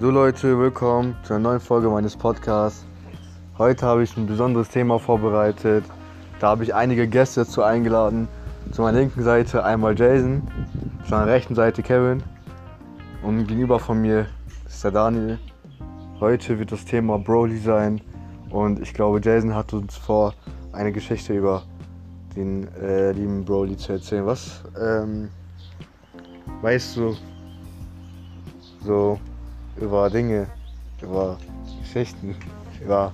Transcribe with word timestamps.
So 0.00 0.12
Leute, 0.12 0.56
willkommen 0.56 1.16
zu 1.24 1.34
einer 1.34 1.42
neuen 1.42 1.58
Folge 1.58 1.88
meines 1.88 2.16
Podcasts. 2.16 2.86
Heute 3.58 3.84
habe 3.84 4.04
ich 4.04 4.16
ein 4.16 4.28
besonderes 4.28 4.68
Thema 4.68 5.00
vorbereitet. 5.00 5.84
Da 6.38 6.50
habe 6.50 6.62
ich 6.62 6.72
einige 6.72 7.08
Gäste 7.08 7.40
dazu 7.40 7.64
eingeladen. 7.64 8.28
Zu 8.70 8.82
meiner 8.82 9.00
linken 9.00 9.24
Seite 9.24 9.64
einmal 9.64 9.98
Jason, 9.98 10.46
zu 11.04 11.10
meiner 11.10 11.26
rechten 11.26 11.56
Seite 11.56 11.82
Kevin 11.82 12.22
und 13.24 13.48
gegenüber 13.48 13.80
von 13.80 14.00
mir 14.00 14.26
ist 14.68 14.84
der 14.84 14.92
Daniel. 14.92 15.40
Heute 16.20 16.60
wird 16.60 16.70
das 16.70 16.84
Thema 16.84 17.18
Broly 17.18 17.58
sein 17.58 18.00
und 18.50 18.78
ich 18.78 18.94
glaube 18.94 19.20
Jason 19.20 19.52
hat 19.52 19.72
uns 19.72 19.96
vor, 19.96 20.32
eine 20.70 20.92
Geschichte 20.92 21.34
über 21.36 21.64
den 22.36 22.68
äh, 22.80 23.10
lieben 23.10 23.44
Broly 23.44 23.76
zu 23.76 23.94
erzählen. 23.94 24.26
Was 24.26 24.62
ähm, 24.80 25.28
weißt 26.62 26.98
du 26.98 27.16
so 28.84 29.18
über 29.80 30.10
Dinge, 30.10 30.46
über 31.00 31.38
Geschichten, 31.80 32.36
über 32.82 33.12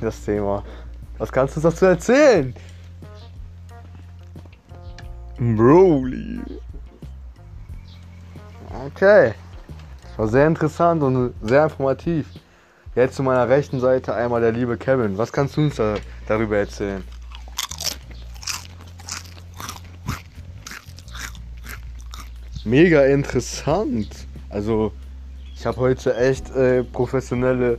das 0.00 0.24
Thema? 0.24 0.62
Was 1.18 1.30
kannst 1.30 1.56
du 1.56 1.60
dazu 1.60 1.86
erzählen? 1.86 2.54
Broly. 5.38 6.40
Okay. 8.86 9.34
Das 10.02 10.18
war 10.18 10.28
sehr 10.28 10.46
interessant 10.46 11.02
und 11.02 11.34
sehr 11.42 11.64
informativ. 11.64 12.26
Jetzt 12.94 13.16
zu 13.16 13.22
meiner 13.22 13.48
rechten 13.48 13.80
Seite 13.80 14.14
einmal 14.14 14.40
der 14.40 14.52
liebe 14.52 14.76
Kevin. 14.76 15.16
Was 15.16 15.32
kannst 15.32 15.56
du 15.56 15.62
uns 15.62 15.76
da, 15.76 15.94
darüber 16.26 16.58
erzählen? 16.58 17.04
Mega 22.64 23.04
interessant. 23.04 24.26
Also, 24.50 24.92
ich 25.54 25.64
habe 25.64 25.76
heute 25.78 26.16
echt 26.16 26.50
äh, 26.50 26.82
professionelle 26.82 27.78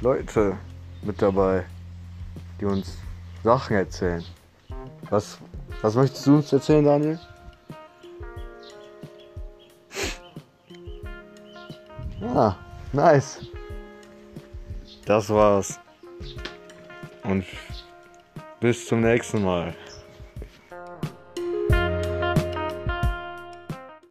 Leute 0.00 0.56
mit 1.02 1.20
dabei, 1.20 1.64
die 2.58 2.64
uns 2.64 2.96
Sachen 3.42 3.76
erzählen. 3.76 4.24
Was, 5.10 5.38
was 5.82 5.94
möchtest 5.94 6.26
du 6.26 6.36
uns 6.36 6.52
erzählen, 6.52 6.84
Daniel? 6.84 7.20
Ah, 12.22 12.56
nice. 12.92 13.40
Das 15.04 15.28
war's. 15.28 15.78
Und 17.22 17.44
bis 18.58 18.86
zum 18.86 19.02
nächsten 19.02 19.44
Mal. 19.44 19.74